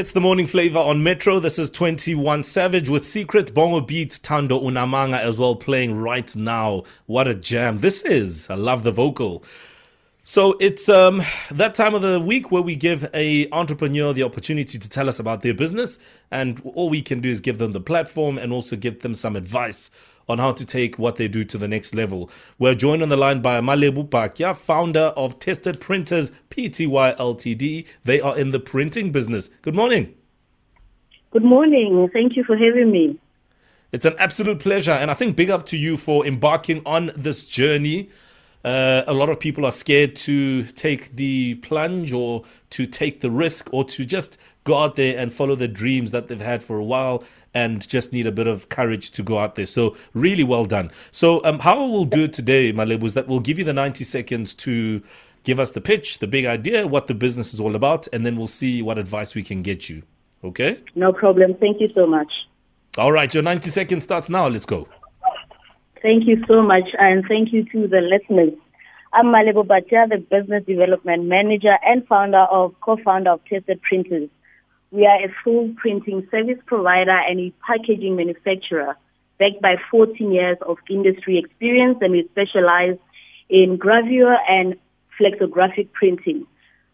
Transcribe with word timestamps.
It's 0.00 0.12
the 0.12 0.20
morning 0.22 0.46
flava 0.46 0.78
on 0.78 1.02
Metro. 1.02 1.40
This 1.40 1.58
is 1.58 1.68
21 1.68 2.42
Savage 2.44 2.88
with 2.88 3.04
Secret 3.04 3.52
Bongo 3.52 3.82
Beats 3.82 4.18
Tando 4.18 4.58
Unamanga 4.58 5.20
as 5.20 5.36
well 5.36 5.54
playing 5.54 5.94
right 5.94 6.34
now. 6.34 6.84
What 7.04 7.28
a 7.28 7.34
jam 7.34 7.80
this 7.80 8.00
is. 8.00 8.48
I 8.48 8.54
love 8.54 8.82
the 8.82 8.92
vocal. 8.92 9.44
So 10.24 10.56
it's 10.58 10.88
um, 10.88 11.20
that 11.50 11.74
time 11.74 11.92
of 11.92 12.00
the 12.00 12.18
week 12.18 12.50
where 12.50 12.62
we 12.62 12.76
give 12.76 13.10
a 13.12 13.50
entrepreneur 13.50 14.14
the 14.14 14.22
opportunity 14.22 14.78
to 14.78 14.88
tell 14.88 15.06
us 15.06 15.20
about 15.20 15.42
their 15.42 15.52
business, 15.52 15.98
and 16.30 16.62
all 16.64 16.88
we 16.88 17.02
can 17.02 17.20
do 17.20 17.28
is 17.28 17.42
give 17.42 17.58
them 17.58 17.72
the 17.72 17.80
platform 17.80 18.38
and 18.38 18.54
also 18.54 18.76
give 18.76 19.00
them 19.00 19.14
some 19.14 19.36
advice 19.36 19.90
on 20.30 20.38
how 20.38 20.52
to 20.52 20.64
take 20.64 20.98
what 20.98 21.16
they 21.16 21.28
do 21.28 21.44
to 21.44 21.58
the 21.58 21.68
next 21.68 21.94
level. 21.94 22.30
We're 22.58 22.74
joined 22.74 23.02
on 23.02 23.08
the 23.08 23.16
line 23.16 23.42
by 23.42 23.60
Malebo 23.60 24.08
Batya, 24.08 24.56
founder 24.56 25.12
of 25.16 25.38
Tested 25.38 25.80
Printers 25.80 26.30
Pty 26.48 27.16
Ltd. 27.16 27.86
They 28.04 28.20
are 28.20 28.38
in 28.38 28.50
the 28.50 28.60
printing 28.60 29.12
business. 29.12 29.50
Good 29.62 29.74
morning. 29.74 30.14
Good 31.32 31.44
morning. 31.44 32.08
Thank 32.12 32.36
you 32.36 32.44
for 32.44 32.56
having 32.56 32.90
me. 32.90 33.18
It's 33.92 34.04
an 34.04 34.14
absolute 34.18 34.60
pleasure, 34.60 34.92
and 34.92 35.10
I 35.10 35.14
think 35.14 35.34
big 35.34 35.50
up 35.50 35.66
to 35.66 35.76
you 35.76 35.96
for 35.96 36.24
embarking 36.24 36.82
on 36.86 37.10
this 37.16 37.46
journey. 37.46 38.08
Uh, 38.64 39.02
a 39.06 39.14
lot 39.14 39.30
of 39.30 39.40
people 39.40 39.64
are 39.64 39.72
scared 39.72 40.14
to 40.14 40.64
take 40.64 41.16
the 41.16 41.54
plunge 41.56 42.12
or 42.12 42.44
to 42.70 42.86
take 42.86 43.20
the 43.20 43.30
risk 43.30 43.68
or 43.72 43.84
to 43.84 44.04
just 44.04 44.38
go 44.64 44.76
out 44.76 44.96
there 44.96 45.18
and 45.18 45.32
follow 45.32 45.54
the 45.54 45.66
dreams 45.66 46.10
that 46.10 46.28
they've 46.28 46.40
had 46.40 46.62
for 46.62 46.76
a 46.76 46.84
while 46.84 47.24
and 47.54 47.86
just 47.88 48.12
need 48.12 48.26
a 48.26 48.32
bit 48.32 48.46
of 48.46 48.68
courage 48.68 49.10
to 49.12 49.22
go 49.22 49.38
out 49.38 49.54
there. 49.56 49.66
So 49.66 49.96
really 50.14 50.44
well 50.44 50.66
done. 50.66 50.90
So 51.10 51.44
um, 51.44 51.58
how 51.58 51.84
we'll 51.84 52.04
do 52.04 52.24
it 52.24 52.32
today, 52.32 52.72
Malebo, 52.72 53.04
is 53.04 53.14
that 53.14 53.28
we'll 53.28 53.40
give 53.40 53.58
you 53.58 53.64
the 53.64 53.72
90 53.72 54.04
seconds 54.04 54.54
to 54.54 55.02
give 55.42 55.58
us 55.58 55.72
the 55.72 55.80
pitch, 55.80 56.18
the 56.18 56.26
big 56.26 56.44
idea, 56.44 56.86
what 56.86 57.06
the 57.06 57.14
business 57.14 57.52
is 57.52 57.60
all 57.60 57.74
about, 57.74 58.06
and 58.12 58.24
then 58.24 58.36
we'll 58.36 58.46
see 58.46 58.82
what 58.82 58.98
advice 58.98 59.34
we 59.34 59.42
can 59.42 59.62
get 59.62 59.88
you. 59.88 60.02
Okay? 60.44 60.80
No 60.94 61.12
problem. 61.12 61.54
Thank 61.54 61.80
you 61.80 61.88
so 61.94 62.06
much. 62.06 62.30
All 62.98 63.12
right, 63.12 63.32
your 63.32 63.42
90 63.42 63.70
seconds 63.70 64.04
starts 64.04 64.28
now. 64.28 64.48
Let's 64.48 64.66
go. 64.66 64.88
Thank 66.02 66.26
you 66.26 66.42
so 66.48 66.62
much, 66.62 66.88
and 66.98 67.24
thank 67.28 67.52
you 67.52 67.64
to 67.64 67.86
the 67.86 68.00
listeners. 68.00 68.54
I'm 69.12 69.26
Malebo 69.26 69.66
Batya, 69.66 70.08
the 70.08 70.18
Business 70.18 70.64
Development 70.64 71.24
Manager 71.24 71.76
and 71.84 72.06
founder 72.06 72.46
of, 72.50 72.74
co-founder 72.80 73.30
of 73.30 73.44
Tested 73.44 73.80
Printers. 73.82 74.30
We 74.92 75.06
are 75.06 75.24
a 75.24 75.32
full 75.44 75.72
printing 75.76 76.26
service 76.30 76.58
provider 76.66 77.16
and 77.16 77.38
a 77.38 77.52
packaging 77.66 78.16
manufacturer 78.16 78.96
backed 79.38 79.62
by 79.62 79.76
14 79.90 80.32
years 80.32 80.58
of 80.66 80.78
industry 80.88 81.38
experience 81.38 81.98
and 82.00 82.12
we 82.12 82.28
specialize 82.32 82.98
in 83.48 83.78
gravure 83.78 84.36
and 84.48 84.74
flexographic 85.18 85.92
printing. 85.92 86.46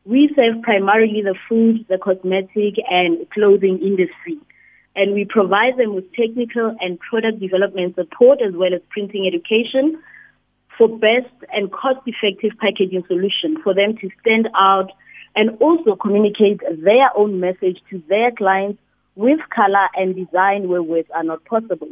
We 0.05 0.31
serve 0.37 0.63
primarily 0.63 1.23
the 1.23 1.35
food, 1.49 1.87
the 1.89 1.99
cosmetic 1.99 2.75
and 2.91 3.29
clothing 3.31 3.79
industry 3.81 4.39
and 4.97 5.13
we 5.13 5.25
provide 5.25 5.77
them 5.77 5.95
with 5.95 6.11
technical 6.15 6.75
and 6.81 6.99
product 6.99 7.39
development 7.39 7.95
support 7.95 8.41
as 8.41 8.55
well 8.55 8.75
as 8.75 8.81
printing 8.91 9.27
education 9.27 10.03
for 10.77 10.89
best 10.89 11.33
and 11.53 11.71
cost 11.71 12.01
effective 12.07 12.53
packaging 12.59 13.05
solutions 13.07 13.59
for 13.63 13.75
them 13.75 13.97
to 13.99 14.11
stand 14.21 14.49
out 14.57 14.91
and 15.37 15.51
also 15.61 15.95
communicate 15.95 16.61
their 16.83 17.11
own 17.15 17.39
message 17.39 17.81
to 17.91 18.03
their 18.09 18.33
clients 18.33 18.81
with 19.15 19.39
color 19.55 19.87
and 19.95 20.17
design 20.17 20.69
where 20.69 20.83
words 20.83 21.09
are 21.15 21.23
not 21.23 21.45
possible. 21.45 21.91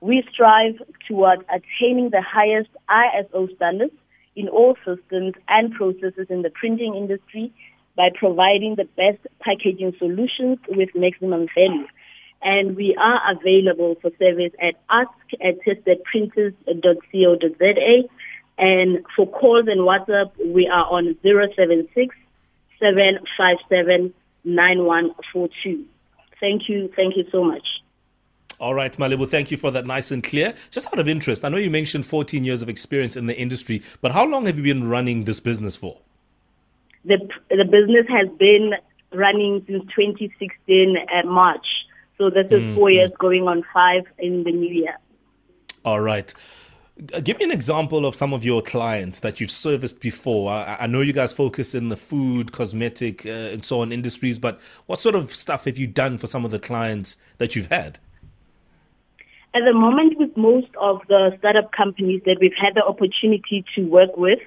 We 0.00 0.22
strive 0.32 0.82
toward 1.06 1.46
attaining 1.48 2.10
the 2.10 2.22
highest 2.22 2.70
ISO 2.90 3.54
standards 3.56 3.94
in 4.34 4.48
all 4.48 4.74
systems 4.84 5.34
and 5.48 5.72
processes 5.72 6.26
in 6.28 6.42
the 6.42 6.50
printing 6.50 6.96
industry 6.96 7.52
by 7.96 8.10
providing 8.18 8.74
the 8.76 8.88
best 8.96 9.24
packaging 9.40 9.94
solutions 9.98 10.58
with 10.68 10.90
maximum 10.94 11.46
value. 11.54 11.86
And 12.42 12.74
we 12.74 12.96
are 13.00 13.20
available 13.30 13.94
for 14.02 14.10
service 14.18 14.52
at 14.60 14.74
ask 14.90 15.10
at 15.40 15.60
testedprinters.co.za. 15.64 18.08
And 18.58 19.06
for 19.14 19.28
calls 19.28 19.68
and 19.68 19.82
WhatsApp, 19.82 20.32
we 20.52 20.66
are 20.66 20.86
on 20.86 21.16
076 21.22 22.16
757 22.82 24.12
9142. 24.44 25.84
Thank 26.40 26.68
you. 26.68 26.90
Thank 26.96 27.16
you 27.16 27.24
so 27.30 27.44
much. 27.44 27.66
All 28.58 28.74
right, 28.74 28.96
Malebo, 28.96 29.28
thank 29.28 29.50
you 29.50 29.56
for 29.56 29.70
that 29.72 29.86
nice 29.86 30.10
and 30.10 30.22
clear. 30.22 30.54
Just 30.70 30.86
out 30.88 30.98
of 30.98 31.08
interest, 31.08 31.44
I 31.44 31.48
know 31.48 31.56
you 31.56 31.70
mentioned 31.70 32.06
14 32.06 32.44
years 32.44 32.62
of 32.62 32.68
experience 32.68 33.16
in 33.16 33.26
the 33.26 33.36
industry, 33.36 33.82
but 34.00 34.12
how 34.12 34.24
long 34.24 34.46
have 34.46 34.56
you 34.56 34.62
been 34.62 34.88
running 34.88 35.24
this 35.24 35.40
business 35.40 35.74
for? 35.74 35.98
The, 37.04 37.18
the 37.50 37.64
business 37.64 38.06
has 38.08 38.28
been 38.38 38.74
running 39.12 39.64
since 39.66 39.82
2016 39.96 40.96
at 41.12 41.26
March. 41.26 41.66
So 42.18 42.30
this 42.30 42.46
is 42.46 42.60
mm-hmm. 42.60 42.76
four 42.76 42.90
years 42.90 43.10
going 43.18 43.48
on 43.48 43.64
five 43.74 44.04
in 44.18 44.44
the 44.44 44.52
new 44.52 44.72
year. 44.72 44.96
All 45.84 46.00
right. 46.00 46.32
Uh, 47.14 47.20
give 47.20 47.38
me 47.38 47.44
an 47.44 47.50
example 47.50 48.04
of 48.04 48.14
some 48.14 48.32
of 48.34 48.44
your 48.44 48.60
clients 48.60 49.20
that 49.20 49.40
you've 49.40 49.50
serviced 49.50 50.00
before. 50.00 50.52
I, 50.52 50.76
I 50.80 50.86
know 50.86 51.00
you 51.00 51.12
guys 51.12 51.32
focus 51.32 51.74
in 51.74 51.88
the 51.88 51.96
food, 51.96 52.52
cosmetic, 52.52 53.24
uh, 53.24 53.30
and 53.30 53.64
so 53.64 53.80
on 53.80 53.92
industries, 53.92 54.38
but 54.38 54.60
what 54.86 54.98
sort 54.98 55.14
of 55.14 55.34
stuff 55.34 55.64
have 55.64 55.78
you 55.78 55.86
done 55.86 56.18
for 56.18 56.26
some 56.26 56.44
of 56.44 56.50
the 56.50 56.58
clients 56.58 57.16
that 57.38 57.56
you've 57.56 57.68
had? 57.68 57.98
At 59.54 59.62
the 59.64 59.72
moment, 59.72 60.18
with 60.18 60.36
most 60.36 60.68
of 60.80 61.00
the 61.08 61.34
startup 61.38 61.72
companies 61.72 62.22
that 62.24 62.38
we've 62.40 62.56
had 62.58 62.74
the 62.74 62.84
opportunity 62.84 63.64
to 63.74 63.82
work 63.82 64.16
with, 64.16 64.38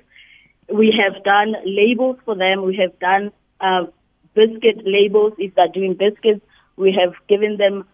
we 0.72 0.94
have 1.00 1.24
done 1.24 1.56
labels 1.64 2.18
for 2.26 2.36
them. 2.36 2.64
We 2.64 2.76
have 2.78 2.98
done 3.00 3.32
uh, 3.60 3.86
biscuit 4.34 4.82
labels 4.86 5.34
if 5.38 5.54
they're 5.56 5.68
doing 5.68 5.94
biscuits. 5.94 6.42
We 6.76 6.92
have 7.00 7.14
given 7.28 7.58
them 7.58 7.86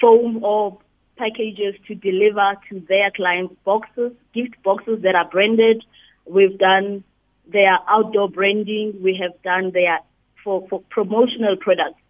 foam 0.00 0.42
or 0.42 0.78
packages 1.22 1.74
to 1.86 1.94
deliver 1.94 2.54
to 2.68 2.80
their 2.88 3.10
clients 3.14 3.54
boxes, 3.64 4.12
gift 4.34 4.60
boxes 4.64 5.02
that 5.02 5.14
are 5.14 5.28
branded. 5.28 5.84
We've 6.26 6.58
done 6.58 7.04
their 7.46 7.78
outdoor 7.88 8.28
branding. 8.28 8.98
We 9.02 9.18
have 9.22 9.40
done 9.42 9.70
their 9.72 10.00
for, 10.42 10.66
for 10.68 10.82
promotional 10.90 11.56
products 11.60 12.00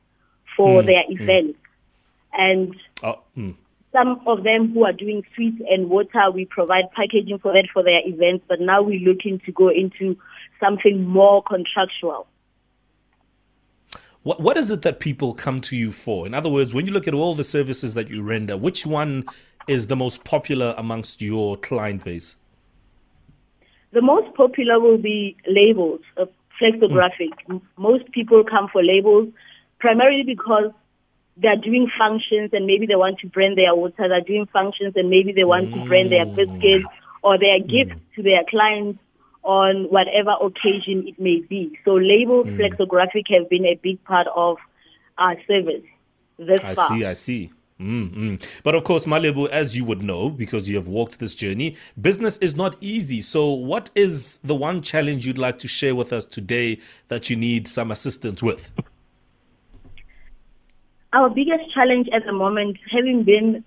for 0.57 0.83
mm, 0.83 0.87
their 0.87 1.05
mm. 1.05 1.21
events. 1.21 1.59
And 2.33 2.75
oh, 3.03 3.21
mm. 3.37 3.55
some 3.93 4.21
of 4.27 4.45
them 4.45 4.73
who 4.73 4.85
are 4.85 4.93
doing 4.93 5.23
sweet 5.35 5.61
and 5.69 5.91
water, 5.91 6.31
we 6.33 6.47
provide 6.47 6.85
packaging 6.97 7.39
for 7.39 7.53
that 7.53 7.69
for 7.73 7.83
their 7.83 8.01
events. 8.07 8.45
But 8.49 8.61
now 8.61 8.83
we're 8.83 9.07
looking 9.07 9.41
to 9.45 9.53
go 9.53 9.69
into 9.69 10.17
something 10.59 11.07
more 11.07 11.43
contractual. 11.43 12.27
What 14.23 14.41
what 14.41 14.57
is 14.57 14.71
it 14.71 14.83
that 14.83 15.01
people 15.01 15.35
come 15.35 15.61
to 15.63 15.77
you 15.77 15.91
for? 15.91 16.27
In 16.27 16.35
other 16.35 16.49
words, 16.49 16.73
when 16.73 16.87
you 16.87 16.93
look 16.93 17.09
at 17.09 17.15
all 17.15 17.35
the 17.35 17.45
services 17.45 17.95
that 17.95 18.09
you 18.09 18.23
render, 18.23 18.57
which 18.57 18.87
one 18.87 19.25
is 19.67 19.89
the 19.89 19.97
most 19.97 20.25
popular 20.25 20.75
amongst 20.79 21.21
your 21.21 21.57
client 21.57 22.05
base? 22.05 22.37
The 23.93 24.03
most 24.03 24.35
popular 24.35 24.81
will 24.81 24.99
be 24.99 25.37
labels, 25.47 26.01
uh, 26.17 26.27
flexographic. 26.61 27.35
Mm. 27.49 27.61
Most 27.77 28.11
people 28.13 28.45
come 28.45 28.69
for 28.73 28.83
labels 28.83 29.29
primarily 29.81 30.23
because 30.25 30.71
they're 31.37 31.57
doing 31.57 31.91
functions 31.99 32.51
and 32.53 32.67
maybe 32.67 32.87
they 32.87 32.95
want 32.95 33.19
to 33.21 33.27
brand 33.29 33.59
their 33.59 33.75
water. 33.75 34.09
They're 34.09 34.21
doing 34.21 34.47
functions 34.53 34.95
and 34.97 35.11
maybe 35.11 35.33
they 35.33 35.45
want 35.45 35.71
mm. 35.71 35.83
to 35.83 35.89
brand 35.89 36.13
their 36.13 36.27
biscuits 36.27 36.87
or 37.23 37.39
their 37.39 37.59
gifts 37.59 37.99
mm. 37.99 38.15
to 38.17 38.23
their 38.23 38.45
clients 38.49 38.99
on 39.43 39.85
whatever 39.91 40.33
occasion 40.41 41.07
it 41.09 41.19
may 41.19 41.41
be. 41.41 41.79
So 41.85 41.95
labels 41.95 42.47
mm. 42.47 42.59
flexographic 42.59 43.25
have 43.31 43.49
been 43.49 43.65
a 43.67 43.75
big 43.83 44.03
part 44.05 44.27
of 44.35 44.57
our 45.19 45.37
service 45.47 45.83
this 46.39 46.61
I 46.63 46.75
far. 46.75 46.93
I 46.93 46.99
see, 46.99 47.05
I 47.05 47.13
see. 47.13 47.53
Mm-hmm. 47.81 48.37
But 48.63 48.75
of 48.77 48.85
course, 48.85 49.07
Malebo, 49.07 49.49
as 49.49 49.77
you 49.77 49.85
would 49.85 50.03
know, 50.03 50.31
because 50.31 50.69
you 50.69 50.77
have 50.77 50.87
walked 50.87 51.19
this 51.19 51.35
journey, 51.35 51.77
business 52.01 52.37
is 52.39 52.55
not 52.55 52.77
easy. 52.81 53.21
So, 53.21 53.51
what 53.51 53.91
is 53.95 54.39
the 54.45 54.55
one 54.55 54.83
challenge 54.83 55.27
you'd 55.27 55.39
like 55.39 55.59
to 55.61 55.69
share 55.69 55.95
with 55.95 56.13
us 56.13 56.25
today 56.25 56.79
that 57.09 57.29
you 57.29 57.35
need 57.35 57.67
some 57.67 57.91
assistance 57.91 58.43
with? 58.43 58.71
Our 61.13 61.29
biggest 61.29 61.75
challenge 61.75 62.09
at 62.13 62.25
the 62.25 62.33
moment, 62.33 62.79
having 62.91 63.25
been 63.25 63.65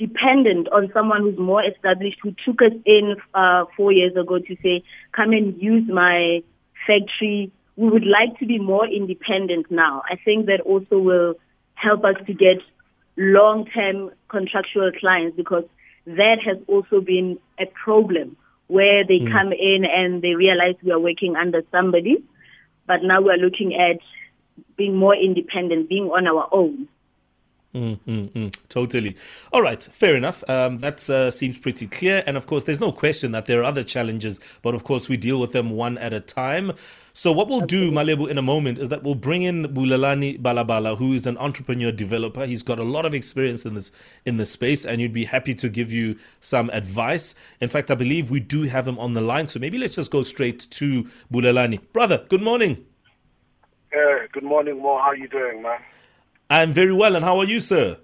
dependent 0.00 0.66
on 0.72 0.90
someone 0.94 1.20
who's 1.20 1.38
more 1.38 1.62
established 1.62 2.16
who 2.22 2.34
took 2.44 2.62
us 2.62 2.72
in 2.86 3.16
uh, 3.34 3.66
four 3.76 3.92
years 3.92 4.16
ago 4.16 4.38
to 4.38 4.56
say, 4.62 4.82
come 5.14 5.32
and 5.32 5.60
use 5.60 5.86
my 5.88 6.42
factory. 6.86 7.52
We 7.76 7.90
would 7.90 8.06
like 8.06 8.38
to 8.40 8.46
be 8.46 8.58
more 8.58 8.86
independent 8.86 9.70
now. 9.70 10.02
I 10.10 10.16
think 10.24 10.46
that 10.46 10.60
also 10.64 10.98
will 10.98 11.34
help 11.74 12.04
us 12.04 12.16
to 12.26 12.32
get 12.32 12.58
long-term 13.16 14.10
contractual 14.28 14.90
clients 14.98 15.36
because 15.36 15.64
that 16.06 16.38
has 16.44 16.56
also 16.66 17.00
been 17.00 17.38
a 17.58 17.66
problem 17.84 18.36
where 18.68 19.04
they 19.06 19.18
mm. 19.18 19.30
come 19.30 19.52
in 19.52 19.84
and 19.84 20.22
they 20.22 20.34
realize 20.34 20.76
we 20.82 20.92
are 20.92 20.98
working 20.98 21.36
under 21.36 21.62
somebody, 21.70 22.24
but 22.86 23.02
now 23.02 23.20
we 23.20 23.30
are 23.30 23.36
looking 23.36 23.74
at 23.74 24.00
being 24.76 24.96
more 24.96 25.14
independent, 25.14 25.88
being 25.88 26.04
on 26.04 26.26
our 26.26 26.48
own. 26.52 26.88
Mm, 27.74 28.00
mm, 28.00 28.28
mm, 28.30 28.54
totally. 28.68 29.16
All 29.52 29.62
right, 29.62 29.80
fair 29.80 30.16
enough. 30.16 30.42
Um, 30.50 30.78
that 30.78 31.08
uh, 31.08 31.30
seems 31.30 31.56
pretty 31.56 31.86
clear. 31.86 32.24
And 32.26 32.36
of 32.36 32.46
course, 32.46 32.64
there's 32.64 32.80
no 32.80 32.90
question 32.90 33.30
that 33.30 33.46
there 33.46 33.60
are 33.60 33.64
other 33.64 33.84
challenges, 33.84 34.40
but 34.62 34.74
of 34.74 34.82
course, 34.82 35.08
we 35.08 35.16
deal 35.16 35.38
with 35.38 35.52
them 35.52 35.70
one 35.70 35.96
at 35.98 36.12
a 36.12 36.18
time. 36.18 36.72
So, 37.12 37.30
what 37.30 37.48
we'll 37.48 37.60
do, 37.60 37.92
Malebo, 37.92 38.28
in 38.28 38.38
a 38.38 38.42
moment 38.42 38.80
is 38.80 38.88
that 38.88 39.04
we'll 39.04 39.14
bring 39.14 39.42
in 39.42 39.66
Bulelani 39.66 40.40
Balabala, 40.40 40.98
who 40.98 41.12
is 41.12 41.26
an 41.26 41.38
entrepreneur 41.38 41.92
developer. 41.92 42.44
He's 42.44 42.62
got 42.62 42.80
a 42.80 42.84
lot 42.84 43.04
of 43.04 43.14
experience 43.14 43.64
in 43.64 43.74
this 43.74 43.92
in 44.26 44.36
this 44.36 44.50
space, 44.50 44.84
and 44.84 45.00
you'd 45.00 45.12
be 45.12 45.24
happy 45.24 45.54
to 45.56 45.68
give 45.68 45.92
you 45.92 46.16
some 46.40 46.70
advice. 46.70 47.36
In 47.60 47.68
fact, 47.68 47.90
I 47.92 47.94
believe 47.94 48.30
we 48.30 48.40
do 48.40 48.62
have 48.62 48.86
him 48.86 48.98
on 48.98 49.14
the 49.14 49.20
line. 49.20 49.46
So 49.46 49.60
maybe 49.60 49.78
let's 49.78 49.94
just 49.94 50.10
go 50.10 50.22
straight 50.22 50.66
to 50.70 51.06
Bulelani, 51.32 51.80
Brother, 51.92 52.24
good 52.28 52.42
morning. 52.42 52.84
Uh, 53.92 54.26
good 54.32 54.44
morning, 54.44 54.80
Mo. 54.82 54.98
How 54.98 55.10
are 55.10 55.16
you 55.16 55.28
doing, 55.28 55.62
man? 55.62 55.78
I'm 56.50 56.72
very 56.72 56.92
well, 56.92 57.14
and 57.14 57.24
how 57.24 57.38
are 57.38 57.44
you, 57.44 57.60
sir? 57.60 57.98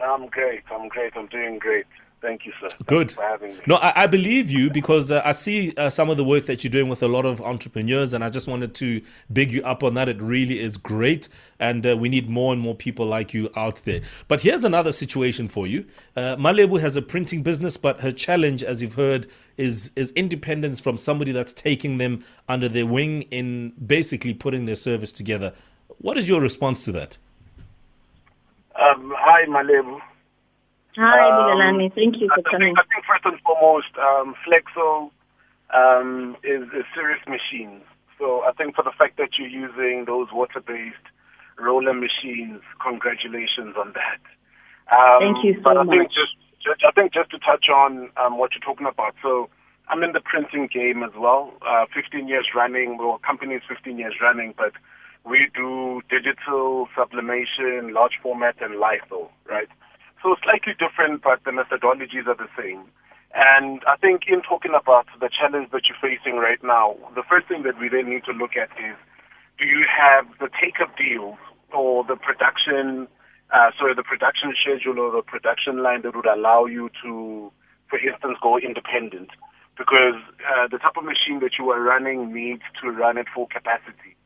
I'm 0.00 0.28
great. 0.28 0.62
I'm 0.70 0.88
great. 0.88 1.12
I'm 1.16 1.26
doing 1.26 1.58
great. 1.58 1.86
Thank 2.20 2.46
you, 2.46 2.52
sir. 2.60 2.68
Good. 2.86 3.12
for 3.12 3.22
having 3.22 3.56
me. 3.56 3.60
No, 3.66 3.76
I, 3.76 4.04
I 4.04 4.06
believe 4.06 4.50
you 4.50 4.70
because 4.70 5.10
uh, 5.10 5.22
I 5.24 5.32
see 5.32 5.72
uh, 5.76 5.90
some 5.90 6.08
of 6.10 6.16
the 6.16 6.24
work 6.24 6.46
that 6.46 6.62
you're 6.62 6.70
doing 6.70 6.88
with 6.88 7.02
a 7.02 7.08
lot 7.08 7.24
of 7.24 7.40
entrepreneurs, 7.40 8.12
and 8.12 8.24
I 8.24 8.28
just 8.30 8.46
wanted 8.48 8.74
to 8.76 9.00
big 9.32 9.52
you 9.52 9.62
up 9.62 9.82
on 9.82 9.94
that. 9.94 10.08
It 10.08 10.20
really 10.22 10.60
is 10.60 10.76
great, 10.76 11.28
and 11.58 11.84
uh, 11.86 11.96
we 11.96 12.08
need 12.08 12.28
more 12.28 12.52
and 12.52 12.62
more 12.62 12.74
people 12.74 13.06
like 13.06 13.34
you 13.34 13.50
out 13.56 13.82
there. 13.84 14.00
But 14.28 14.42
here's 14.42 14.64
another 14.64 14.92
situation 14.92 15.48
for 15.48 15.66
you. 15.66 15.84
Uh, 16.16 16.36
Malebo 16.36 16.80
has 16.80 16.96
a 16.96 17.02
printing 17.02 17.42
business, 17.42 17.76
but 17.76 18.00
her 18.00 18.12
challenge, 18.12 18.62
as 18.64 18.82
you've 18.82 18.94
heard, 18.94 19.28
is 19.56 19.90
is 19.96 20.10
independence 20.12 20.80
from 20.80 20.96
somebody 20.96 21.32
that's 21.32 21.52
taking 21.52 21.98
them 21.98 22.24
under 22.48 22.68
their 22.68 22.86
wing 22.86 23.22
in 23.30 23.70
basically 23.84 24.34
putting 24.34 24.64
their 24.64 24.76
service 24.76 25.12
together. 25.12 25.52
What 25.98 26.18
is 26.18 26.28
your 26.28 26.40
response 26.40 26.84
to 26.84 26.92
that? 26.92 27.18
Um, 28.78 29.12
hi, 29.18 29.44
Malebo. 29.50 29.98
Hi, 30.96 31.28
Um, 31.28 31.34
Bulelani. 31.38 31.92
Thank 31.94 32.20
you 32.20 32.28
I 32.30 32.36
for 32.36 32.42
think, 32.42 32.50
coming. 32.50 32.74
I 32.78 32.82
think 32.86 33.04
first 33.06 33.24
and 33.24 33.40
foremost, 33.42 33.90
um, 33.98 34.34
Flexo 34.46 35.10
um, 35.74 36.36
is 36.44 36.62
a 36.72 36.82
serious 36.94 37.20
machine. 37.26 37.82
So 38.18 38.42
I 38.42 38.52
think 38.52 38.74
for 38.76 38.82
the 38.84 38.92
fact 38.96 39.16
that 39.18 39.38
you're 39.38 39.48
using 39.50 40.04
those 40.06 40.28
water-based 40.32 41.06
roller 41.58 41.94
machines, 41.94 42.62
congratulations 42.80 43.74
on 43.76 43.92
that. 43.94 44.22
Um, 44.94 45.20
Thank 45.20 45.44
you 45.44 45.54
so 45.58 45.62
but 45.62 45.76
I 45.76 45.84
think 45.84 46.08
much. 46.10 46.14
just, 46.14 46.34
just 46.62 46.80
I 46.86 46.90
think 46.92 47.12
just 47.12 47.30
to 47.30 47.38
touch 47.38 47.66
on 47.68 48.10
um, 48.16 48.38
what 48.38 48.52
you're 48.54 48.62
talking 48.64 48.86
about. 48.86 49.14
So 49.22 49.50
I'm 49.88 50.02
in 50.02 50.12
the 50.12 50.20
printing 50.22 50.68
game 50.72 51.02
as 51.02 51.12
well. 51.18 51.52
Uh, 51.66 51.86
15 51.94 52.26
years 52.28 52.46
running. 52.54 52.96
Well, 52.98 53.18
company 53.26 53.54
is 53.54 53.62
15 53.68 53.98
years 53.98 54.14
running, 54.22 54.54
but 54.56 54.72
we 55.28 55.48
do 55.54 56.00
digital 56.08 56.88
sublimation, 56.96 57.92
large 57.92 58.18
format, 58.22 58.56
and 58.60 58.80
litho, 58.80 59.30
right? 59.48 59.68
So 60.22 60.34
slightly 60.42 60.74
different, 60.74 61.22
but 61.22 61.44
the 61.44 61.52
methodologies 61.52 62.26
are 62.26 62.34
the 62.36 62.50
same. 62.58 62.84
And 63.34 63.82
I 63.86 63.96
think 63.96 64.22
in 64.26 64.42
talking 64.42 64.72
about 64.74 65.06
the 65.20 65.28
challenge 65.28 65.70
that 65.72 65.82
you're 65.86 66.00
facing 66.00 66.40
right 66.40 66.58
now, 66.64 66.96
the 67.14 67.22
first 67.28 67.46
thing 67.46 67.62
that 67.64 67.78
we 67.78 67.88
then 67.88 68.08
need 68.08 68.24
to 68.24 68.32
look 68.32 68.56
at 68.56 68.72
is 68.80 68.96
do 69.58 69.66
you 69.66 69.84
have 69.84 70.26
the 70.40 70.48
take-up 70.60 70.96
deals 70.96 71.36
or 71.74 72.04
the 72.04 72.16
production, 72.16 73.06
uh, 73.52 73.70
sorry, 73.78 73.94
the 73.94 74.02
production 74.02 74.54
schedule 74.56 74.98
or 74.98 75.12
the 75.12 75.22
production 75.22 75.82
line 75.82 76.02
that 76.02 76.16
would 76.16 76.26
allow 76.26 76.64
you 76.64 76.90
to, 77.04 77.52
for 77.90 77.98
instance, 78.00 78.38
go 78.42 78.58
independent? 78.58 79.30
Because 79.76 80.18
uh, 80.42 80.66
the 80.70 80.78
type 80.78 80.96
of 80.96 81.04
machine 81.04 81.38
that 81.40 81.58
you 81.58 81.70
are 81.70 81.80
running 81.80 82.32
needs 82.32 82.62
to 82.82 82.90
run 82.90 83.18
at 83.18 83.26
full 83.34 83.46
capacity. 83.46 84.17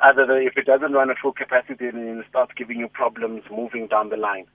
Other 0.00 0.26
than 0.26 0.42
if 0.42 0.56
it 0.56 0.66
doesn't 0.66 0.92
run 0.92 1.10
at 1.10 1.16
full 1.22 1.32
capacity, 1.32 1.86
and 1.86 1.96
then 1.96 2.18
it 2.18 2.26
starts 2.28 2.52
giving 2.56 2.78
you 2.78 2.88
problems 2.88 3.42
moving 3.50 3.86
down 3.86 4.10
the 4.10 4.16
line. 4.16 4.46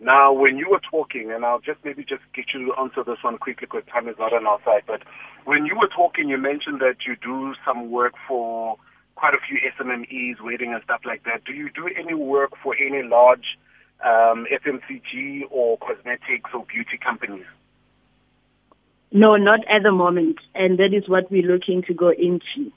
Now, 0.00 0.32
when 0.32 0.56
you 0.56 0.68
were 0.70 0.80
talking, 0.80 1.30
and 1.30 1.44
I'll 1.44 1.60
just 1.60 1.78
maybe 1.84 2.02
just 2.04 2.22
get 2.34 2.46
you 2.54 2.66
to 2.66 2.80
answer 2.80 3.04
this 3.04 3.22
one 3.22 3.38
quickly 3.38 3.66
because 3.70 3.82
time 3.92 4.08
is 4.08 4.16
not 4.18 4.32
on 4.32 4.46
our 4.46 4.58
side, 4.64 4.82
but 4.86 5.02
when 5.44 5.66
you 5.66 5.76
were 5.76 5.88
talking, 5.88 6.28
you 6.28 6.38
mentioned 6.38 6.80
that 6.80 7.04
you 7.06 7.16
do 7.22 7.54
some 7.66 7.90
work 7.90 8.14
for 8.26 8.76
quite 9.14 9.34
a 9.34 9.38
few 9.46 9.58
SMMEs, 9.76 10.40
wedding 10.42 10.72
and 10.72 10.82
stuff 10.84 11.02
like 11.04 11.24
that. 11.24 11.44
Do 11.44 11.52
you 11.52 11.68
do 11.70 11.88
any 11.98 12.14
work 12.14 12.52
for 12.62 12.74
any 12.74 13.06
large 13.06 13.58
um, 14.04 14.46
FMCG 14.50 15.42
or 15.50 15.76
cosmetics 15.78 16.50
or 16.54 16.64
beauty 16.64 16.98
companies? 17.02 17.44
No, 19.12 19.36
not 19.36 19.60
at 19.68 19.82
the 19.82 19.92
moment. 19.92 20.38
And 20.54 20.78
that 20.78 20.94
is 20.94 21.08
what 21.08 21.30
we're 21.30 21.42
looking 21.42 21.82
to 21.88 21.94
go 21.94 22.10
into. 22.10 22.72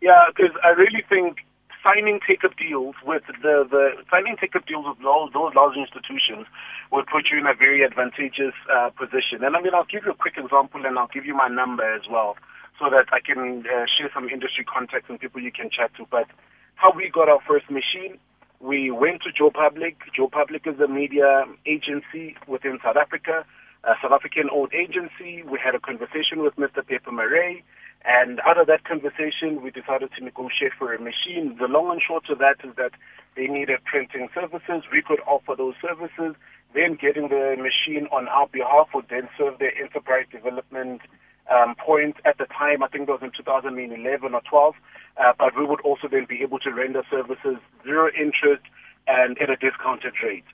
Yeah, 0.00 0.28
because 0.28 0.54
I 0.62 0.68
really 0.76 1.02
think 1.08 1.38
signing 1.82 2.18
take-up 2.26 2.56
deals 2.58 2.96
with 3.06 3.22
the, 3.42 3.64
the 3.70 4.02
signing 4.10 4.36
take-up 4.40 4.66
deals 4.66 4.84
with 4.86 4.98
those, 4.98 5.30
those 5.32 5.54
large 5.54 5.76
institutions 5.78 6.46
would 6.90 7.06
put 7.06 7.30
you 7.30 7.38
in 7.38 7.46
a 7.46 7.54
very 7.54 7.84
advantageous 7.84 8.54
uh, 8.66 8.90
position. 8.90 9.46
And 9.46 9.56
I 9.56 9.62
mean, 9.62 9.72
I'll 9.74 9.86
give 9.86 10.02
you 10.04 10.12
a 10.12 10.18
quick 10.18 10.34
example, 10.36 10.84
and 10.84 10.98
I'll 10.98 11.10
give 11.12 11.24
you 11.24 11.34
my 11.34 11.48
number 11.48 11.86
as 11.86 12.02
well, 12.10 12.36
so 12.78 12.90
that 12.90 13.06
I 13.14 13.20
can 13.22 13.64
uh, 13.70 13.86
share 13.86 14.10
some 14.12 14.28
industry 14.28 14.64
contacts 14.66 15.06
and 15.08 15.20
people 15.20 15.40
you 15.40 15.52
can 15.52 15.70
chat 15.70 15.94
to. 15.96 16.06
But 16.10 16.26
how 16.74 16.92
we 16.92 17.08
got 17.08 17.28
our 17.28 17.40
first 17.46 17.70
machine, 17.70 18.18
we 18.60 18.90
went 18.90 19.22
to 19.22 19.30
Joe 19.32 19.50
Public. 19.50 19.96
Joe 20.14 20.28
Public 20.28 20.66
is 20.66 20.78
a 20.80 20.88
media 20.88 21.44
agency 21.66 22.36
within 22.48 22.78
South 22.82 22.96
Africa, 22.96 23.44
a 23.84 23.94
South 24.02 24.12
African 24.12 24.50
owned 24.52 24.74
agency. 24.74 25.42
We 25.46 25.58
had 25.62 25.74
a 25.74 25.80
conversation 25.80 26.42
with 26.42 26.56
Mr. 26.56 26.82
Pepe 26.86 27.10
Marais. 27.10 27.62
And 28.04 28.40
out 28.46 28.58
of 28.58 28.66
that 28.68 28.84
conversation, 28.84 29.62
we 29.62 29.70
decided 29.70 30.10
to 30.16 30.24
negotiate 30.24 30.72
for 30.78 30.94
a 30.94 31.00
machine. 31.00 31.56
The 31.58 31.66
long 31.66 31.90
and 31.90 32.00
short 32.00 32.28
of 32.30 32.38
that 32.38 32.56
is 32.62 32.74
that 32.76 32.92
they 33.36 33.46
needed 33.46 33.82
printing 33.84 34.28
services. 34.34 34.84
We 34.92 35.02
could 35.02 35.20
offer 35.26 35.54
those 35.56 35.74
services. 35.82 36.36
Then 36.74 36.98
getting 37.00 37.28
the 37.28 37.56
machine 37.58 38.06
on 38.12 38.28
our 38.28 38.46
behalf 38.46 38.88
would 38.94 39.06
then 39.08 39.28
serve 39.36 39.58
their 39.58 39.76
enterprise 39.76 40.26
development 40.30 41.02
um, 41.50 41.74
point 41.74 42.16
at 42.24 42.38
the 42.38 42.46
time. 42.46 42.82
I 42.82 42.88
think 42.88 43.06
that 43.06 43.20
was 43.20 43.22
in 43.22 43.32
2011 43.36 44.34
or 44.34 44.42
12. 44.48 44.74
Uh, 45.16 45.32
but 45.38 45.56
we 45.56 45.64
would 45.64 45.80
also 45.80 46.08
then 46.10 46.26
be 46.28 46.42
able 46.42 46.58
to 46.60 46.70
render 46.70 47.02
services 47.10 47.56
zero 47.82 48.10
interest 48.12 48.62
and 49.06 49.38
at 49.40 49.50
a 49.50 49.56
discounted 49.56 50.12
rate. 50.22 50.44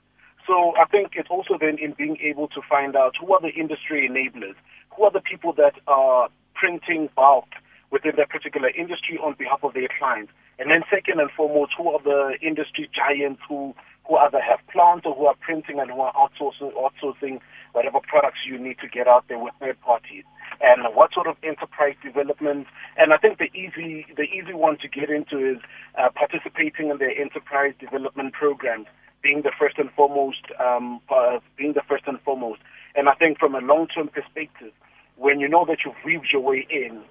So 0.47 0.73
I 0.75 0.85
think 0.85 1.13
it's 1.15 1.29
also 1.29 1.57
then 1.59 1.77
in 1.79 1.93
being 1.93 2.17
able 2.21 2.47
to 2.49 2.61
find 2.69 2.95
out 2.95 3.15
who 3.19 3.33
are 3.33 3.41
the 3.41 3.49
industry 3.49 4.07
enablers, 4.09 4.55
who 4.95 5.03
are 5.03 5.11
the 5.11 5.21
people 5.21 5.53
that 5.53 5.75
are 5.87 6.29
printing 6.63 7.09
bulk 7.13 7.51
within 7.91 8.13
that 8.15 8.29
particular 8.29 8.69
industry 8.69 9.19
on 9.21 9.35
behalf 9.37 9.59
of 9.63 9.73
their 9.73 9.89
clients. 9.99 10.31
And 10.59 10.71
then 10.71 10.83
second 10.89 11.19
and 11.19 11.29
foremost, 11.35 11.73
who 11.77 11.89
are 11.89 12.01
the 12.01 12.37
industry 12.41 12.89
giants 12.95 13.41
who, 13.49 13.75
who 14.07 14.15
either 14.15 14.39
have 14.39 14.59
plants 14.71 15.05
or 15.05 15.13
who 15.13 15.25
are 15.25 15.35
printing 15.41 15.81
and 15.81 15.91
who 15.91 15.99
are 15.99 16.13
outsourcing, 16.15 16.71
outsourcing 16.79 17.41
whatever 17.73 17.99
products 17.99 18.47
you 18.47 18.57
need 18.57 18.77
to 18.79 18.87
get 18.87 19.09
out 19.09 19.25
there 19.27 19.39
with 19.39 19.53
third 19.59 19.75
parties. 19.81 20.23
And 20.61 20.87
what 20.95 21.11
sort 21.13 21.27
of 21.27 21.35
enterprise 21.43 21.95
development? 22.01 22.67
And 22.95 23.11
I 23.11 23.17
think 23.17 23.39
the 23.39 23.51
easy, 23.51 24.05
the 24.15 24.23
easy 24.23 24.53
one 24.53 24.77
to 24.79 24.87
get 24.87 25.09
into 25.09 25.43
is 25.43 25.59
uh, 25.99 26.15
participating 26.15 26.91
in 26.91 26.97
their 26.97 27.11
enterprise 27.11 27.73
development 27.77 28.31
programs 28.31 28.87
being 29.21 29.41
the 29.43 29.51
first 29.59 29.77
and 29.77 29.91
foremost, 29.91 30.47
um, 30.63 31.01
uh, 31.09 31.39
being 31.57 31.73
the 31.73 31.83
first 31.89 32.05
and 32.07 32.21
foremost. 32.21 32.61
And 32.95 33.09
I 33.09 33.15
think 33.15 33.37
from 33.37 33.53
a 33.53 33.59
long-term 33.59 34.09
perspective, 34.09 34.71
when 35.17 35.39
you 35.39 35.47
know 35.47 35.65
that 35.65 35.79
you've 35.85 35.95
weaved 36.05 36.27
your 36.31 36.41
way 36.41 36.67
in, 36.69 37.03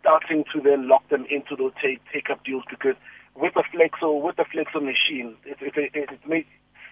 starting 0.00 0.44
to 0.52 0.60
then 0.60 0.88
lock 0.88 1.08
them 1.08 1.26
into 1.30 1.56
those 1.56 1.72
take 1.82 2.00
take 2.12 2.28
up 2.30 2.44
deals 2.44 2.64
because 2.68 2.96
with 3.34 3.54
the 3.54 3.64
flexo 3.72 4.20
with 4.20 4.36
the 4.36 4.44
flexo 4.44 4.82
machine, 4.82 5.36
it 5.44 5.58
it 5.60 5.74
it, 5.76 6.10
it, 6.10 6.20
may, 6.28 6.46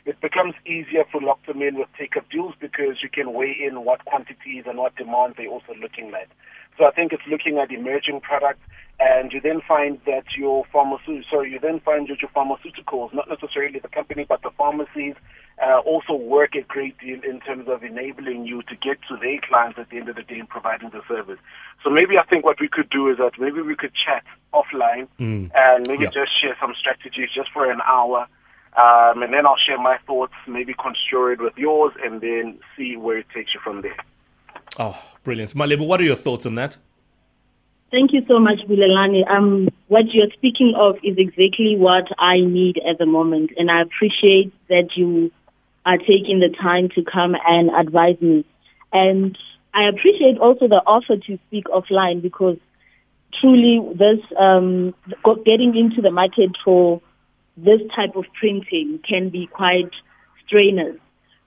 it 0.04 0.21
becomes 0.21 0.54
easier 0.66 1.04
to 1.12 1.19
lock 1.19 1.45
them 1.47 1.62
in 1.62 1.76
with 1.76 1.88
take 1.99 2.16
up 2.16 2.28
deals 2.31 2.54
because 2.61 3.02
you 3.02 3.09
can 3.09 3.33
weigh 3.33 3.54
in 3.54 3.85
what 3.85 4.04
quantities 4.04 4.64
and 4.66 4.78
what 4.78 4.97
demand 4.97 5.35
they're 5.37 5.49
also 5.49 5.75
looking 5.81 6.12
at. 6.14 6.28
So 6.79 6.87
I 6.87 6.91
think 6.91 7.12
it's 7.12 7.23
looking 7.29 7.59
at 7.59 7.71
emerging 7.71 8.21
products 8.21 8.61
and 9.00 9.33
you 9.33 9.41
then 9.41 9.61
find 9.67 9.99
that 10.07 10.25
your 10.37 10.64
pharmaceutical, 10.73 11.23
sorry, 11.31 11.50
you 11.52 11.59
then 11.61 11.81
find 11.81 12.09
that 12.09 12.23
your 12.23 12.31
pharmaceuticals, 12.31 13.12
not 13.12 13.29
necessarily 13.29 13.79
the 13.79 13.88
company, 13.88 14.25
but 14.29 14.43
the 14.43 14.50
pharmacies, 14.57 15.14
uh, 15.62 15.79
also 15.81 16.14
work 16.14 16.55
a 16.55 16.62
great 16.62 16.99
deal 16.99 17.19
in 17.25 17.41
terms 17.41 17.69
of 17.69 17.83
enabling 17.83 18.47
you 18.47 18.62
to 18.62 18.75
get 18.76 18.99
to 19.09 19.17
their 19.21 19.38
clients 19.47 19.79
at 19.79 19.91
the 19.91 19.97
end 19.99 20.09
of 20.09 20.17
the 20.17 20.23
day 20.23 20.38
and 20.38 20.49
providing 20.49 20.91
the 20.91 21.02
service. 21.09 21.38
So 21.85 21.91
maybe 21.91 22.17
I 22.17 22.25
think 22.25 22.45
what 22.45 22.61
we 22.61 22.69
could 22.69 22.91
do 22.91 23.09
is 23.11 23.19
that 23.19 23.33
maybe 23.38 23.61
we 23.61 23.76
could 23.76 23.93
chat 23.95 24.25
offline 24.55 25.09
Mm. 25.19 25.50
and 25.55 25.87
maybe 25.87 26.05
Yeah. 26.05 26.11
just 26.11 26.41
share 26.41 26.57
some 26.61 26.75
strategies 26.75 27.31
just 27.33 27.50
for 27.50 27.71
an 27.71 27.81
hour. 27.85 28.26
Um, 28.75 29.23
and 29.23 29.33
then 29.35 29.47
I'll 29.47 29.59
share 29.59 29.79
my 29.79 29.99
thoughts, 30.07 30.33
maybe 30.47 30.75
construe 30.75 31.33
it 31.33 31.41
with 31.41 31.59
yours, 31.59 31.93
and 32.02 32.21
then 32.23 32.59
see 32.76 32.97
where 32.97 33.19
it 33.19 33.29
takes 33.31 33.52
you 33.52 33.61
from 33.61 33.83
there. 33.83 33.97
Oh, 34.79 34.99
brilliant. 35.25 35.55
Malebo, 35.55 35.87
what 35.87 36.00
are 36.00 36.05
your 36.05 36.17
thoughts 36.17 36.47
on 36.47 36.55
that? 36.57 36.76
Thank 37.91 38.12
you 38.14 38.25
so 38.26 38.38
much, 38.38 38.61
Bulelani. 38.67 39.31
Um, 39.31 39.69
what 39.88 40.05
you're 40.12 40.31
speaking 40.33 40.73
of 40.75 40.97
is 41.05 41.17
exactly 41.19 41.76
what 41.76 42.05
I 42.19 42.41
need 42.41 42.79
at 42.88 42.99
the 42.99 43.05
moment, 43.05 43.50
and 43.59 43.71
I 43.71 43.83
appreciate 43.83 44.50
that 44.69 44.97
you 44.97 45.31
are 45.85 45.99
taking 45.99 46.41
the 46.41 46.49
time 46.49 46.88
to 46.95 47.02
come 47.05 47.35
and 47.47 47.71
advise 47.71 48.19
me. 48.23 48.47
And 48.95 49.37
I 49.75 49.88
appreciate 49.88 50.38
also 50.38 50.69
the 50.69 50.83
offer 50.87 51.17
to 51.17 51.38
speak 51.49 51.64
offline 51.67 52.23
because 52.23 52.57
truly 53.41 53.81
this 53.95 54.21
um, 54.38 54.95
getting 55.45 55.76
into 55.76 56.00
the 56.00 56.11
market 56.11 56.50
for 56.64 57.02
this 57.57 57.81
type 57.95 58.17
of 58.17 58.25
printing 58.38 59.00
can 59.07 59.29
be 59.29 59.47
quite 59.47 59.91
strenuous. 60.47 60.97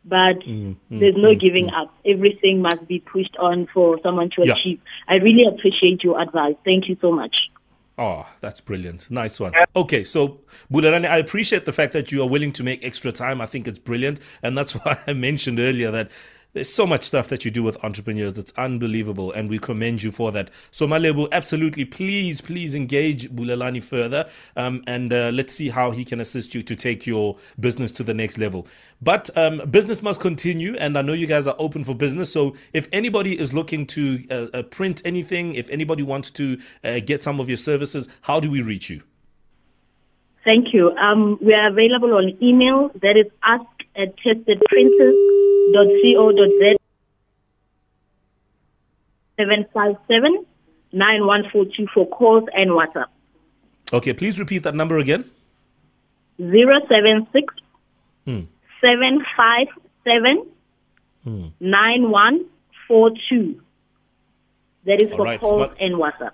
But 0.07 0.39
Mm, 0.45 0.75
mm, 0.91 0.99
there's 0.99 1.15
no 1.17 1.33
mm, 1.33 1.39
giving 1.39 1.67
mm. 1.67 1.81
up. 1.81 1.93
Everything 2.05 2.61
must 2.61 2.87
be 2.87 2.99
pushed 2.99 3.35
on 3.37 3.67
for 3.73 3.99
someone 4.03 4.29
to 4.35 4.45
Yeah. 4.45 4.53
achieve. 4.53 4.79
I 5.07 5.15
really 5.15 5.45
appreciate 5.45 6.03
your 6.03 6.21
advice. 6.21 6.55
Thank 6.63 6.87
you 6.87 6.97
so 7.01 7.11
much. 7.11 7.49
Oh, 7.97 8.27
that's 8.41 8.59
brilliant. 8.59 9.09
Nice 9.09 9.39
one. 9.39 9.53
Okay, 9.75 10.03
so 10.03 10.41
Bulelani, 10.71 11.09
I 11.09 11.17
appreciate 11.17 11.63
the 11.65 11.71
fact 11.71 11.93
that 11.93 12.11
you 12.11 12.21
are 12.21 12.27
willing 12.27 12.51
to 12.53 12.63
make 12.63 12.83
extra 12.83 13.11
time. 13.11 13.39
I 13.39 13.45
think 13.45 13.67
it's 13.67 13.79
brilliant. 13.79 14.19
And 14.43 14.57
that's 14.57 14.73
why 14.85 14.99
I 15.07 15.13
mentioned 15.13 15.59
earlier 15.59 15.91
that 15.91 16.11
there's 16.55 16.73
so 16.73 16.87
much 16.87 17.03
stuff 17.03 17.27
that 17.27 17.43
you 17.43 17.51
do 17.51 17.61
with 17.61 17.77
entrepreneurs. 17.83 18.33
that's 18.33 18.53
unbelievable. 18.53 19.31
And 19.33 19.49
we 19.49 19.59
commend 19.59 20.01
you 20.01 20.09
for 20.09 20.31
that. 20.31 20.49
So, 20.71 20.87
Malebo, 20.87 21.27
absolutely, 21.33 21.83
please, 21.83 22.39
please 22.39 22.75
engage 22.75 23.29
Bulelani 23.29 23.83
further. 23.83 24.27
Um, 24.55 24.81
and 24.87 25.11
uh, 25.11 25.31
let's 25.33 25.53
see 25.53 25.67
how 25.67 25.91
he 25.91 26.05
can 26.05 26.21
assist 26.21 26.55
you 26.55 26.63
to 26.63 26.73
take 26.73 27.05
your 27.05 27.37
business 27.59 27.91
to 27.91 28.03
the 28.03 28.13
next 28.13 28.37
level. 28.37 28.67
But 29.01 29.29
um, 29.37 29.69
business 29.69 30.01
must 30.01 30.21
continue. 30.21 30.77
And 30.77 30.97
I 30.97 31.01
know 31.01 31.11
you 31.11 31.27
guys 31.27 31.45
are 31.45 31.57
open 31.59 31.83
for 31.83 31.93
business. 31.93 32.31
So, 32.31 32.55
if 32.71 32.87
anybody 32.93 33.37
is 33.37 33.51
looking 33.51 33.85
to 33.87 34.25
uh, 34.31 34.57
uh, 34.57 34.63
print 34.63 35.01
anything, 35.03 35.55
if 35.55 35.69
anybody 35.69 36.03
wants 36.03 36.31
to 36.31 36.57
uh, 36.85 37.01
get 37.05 37.21
some 37.21 37.41
of 37.41 37.49
your 37.49 37.57
services, 37.57 38.07
how 38.21 38.39
do 38.39 38.49
we 38.49 38.61
reach 38.61 38.89
you? 38.89 39.03
Thank 40.45 40.73
you. 40.73 40.91
Um, 40.91 41.37
we 41.41 41.53
are 41.53 41.67
available 41.67 42.13
on 42.13 42.37
email. 42.41 42.91
That 43.01 43.17
is 43.17 43.29
ask 43.43 43.65
at 43.97 44.15
testedprinters.co.z 45.73 46.77
757 49.37 50.45
9142 50.93 51.87
for 51.93 52.07
calls 52.09 52.43
and 52.53 52.71
WhatsApp. 52.71 53.07
Okay, 53.93 54.13
please 54.13 54.39
repeat 54.39 54.63
that 54.63 54.73
number 54.75 54.97
again. 54.97 55.25
076 56.39 57.53
Hmm. 58.25 58.41
757 58.81 60.47
9142. 61.59 63.61
That 64.85 65.01
is 65.01 65.11
All 65.11 65.17
for 65.17 65.23
right, 65.25 65.39
calls 65.39 65.67
but- 65.69 65.77
and 65.79 65.95
WhatsApp. 65.95 66.31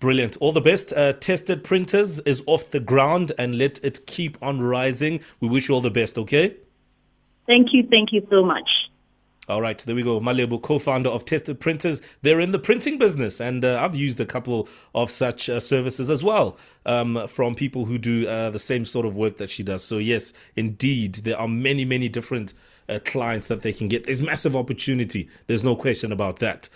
Brilliant. 0.00 0.36
All 0.40 0.52
the 0.52 0.62
best. 0.62 0.92
Uh, 0.94 1.12
Tested 1.12 1.62
Printers 1.62 2.20
is 2.20 2.42
off 2.46 2.70
the 2.70 2.80
ground 2.80 3.32
and 3.36 3.58
let 3.58 3.78
it 3.84 4.06
keep 4.06 4.38
on 4.42 4.62
rising. 4.62 5.20
We 5.40 5.48
wish 5.48 5.68
you 5.68 5.74
all 5.74 5.82
the 5.82 5.90
best, 5.90 6.16
okay? 6.16 6.54
Thank 7.46 7.68
you. 7.72 7.86
Thank 7.88 8.12
you 8.12 8.26
so 8.30 8.44
much. 8.44 8.68
All 9.48 9.60
right, 9.60 9.76
there 9.78 9.96
we 9.96 10.04
go. 10.04 10.20
Malebo, 10.20 10.62
co-founder 10.62 11.10
of 11.10 11.24
Tested 11.24 11.58
Printers. 11.58 12.00
They're 12.22 12.38
in 12.38 12.52
the 12.52 12.58
printing 12.58 12.98
business, 12.98 13.40
and 13.40 13.64
uh, 13.64 13.80
I've 13.82 13.96
used 13.96 14.20
a 14.20 14.24
couple 14.24 14.68
of 14.94 15.10
such 15.10 15.48
uh, 15.48 15.58
services 15.58 16.08
as 16.08 16.22
well 16.22 16.56
um, 16.86 17.26
from 17.26 17.56
people 17.56 17.84
who 17.84 17.98
do 17.98 18.28
uh, 18.28 18.50
the 18.50 18.60
same 18.60 18.84
sort 18.84 19.06
of 19.06 19.16
work 19.16 19.38
that 19.38 19.50
she 19.50 19.64
does. 19.64 19.82
So 19.82 19.98
yes, 19.98 20.32
indeed, 20.54 21.16
there 21.16 21.36
are 21.36 21.48
many, 21.48 21.84
many 21.84 22.08
different 22.08 22.54
uh, 22.88 23.00
clients 23.04 23.48
that 23.48 23.62
they 23.62 23.72
can 23.72 23.88
get. 23.88 24.04
There's 24.04 24.22
massive 24.22 24.54
opportunity. 24.54 25.28
There's 25.48 25.64
no 25.64 25.74
question 25.74 26.12
about 26.12 26.38
that. 26.38 26.68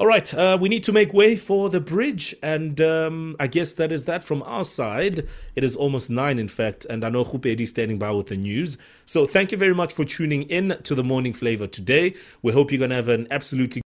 All 0.00 0.06
right, 0.06 0.32
uh, 0.32 0.56
we 0.60 0.68
need 0.68 0.84
to 0.84 0.92
make 0.92 1.12
way 1.12 1.34
for 1.34 1.68
the 1.68 1.80
bridge, 1.80 2.32
and 2.40 2.80
um, 2.80 3.34
I 3.40 3.48
guess 3.48 3.72
that 3.72 3.90
is 3.90 4.04
that 4.04 4.22
from 4.22 4.44
our 4.44 4.64
side. 4.64 5.26
It 5.56 5.64
is 5.64 5.74
almost 5.74 6.08
nine, 6.08 6.38
in 6.38 6.46
fact, 6.46 6.86
and 6.88 7.04
I 7.04 7.08
know 7.08 7.24
Khupedi 7.24 7.62
is 7.62 7.70
standing 7.70 7.98
by 7.98 8.12
with 8.12 8.28
the 8.28 8.36
news. 8.36 8.78
So 9.06 9.26
thank 9.26 9.50
you 9.50 9.58
very 9.58 9.74
much 9.74 9.92
for 9.92 10.04
tuning 10.04 10.44
in 10.44 10.78
to 10.84 10.94
the 10.94 11.02
Morning 11.02 11.32
Flava 11.32 11.66
today. 11.66 12.14
We 12.42 12.52
hope 12.52 12.70
you're 12.70 12.78
going 12.78 12.90
to 12.90 12.96
have 12.96 13.08
an 13.08 13.26
absolutely 13.32 13.82